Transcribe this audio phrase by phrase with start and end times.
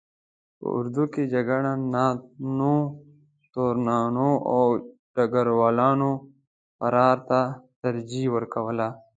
[0.57, 2.75] په اردو کې جګړه نانو،
[3.53, 4.61] تورنانو او
[5.15, 6.11] ډګر والانو
[6.79, 7.41] فرار ته
[7.81, 8.87] ترجیح ورکوله.